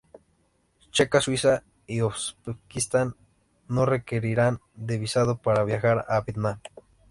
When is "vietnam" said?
6.21-6.59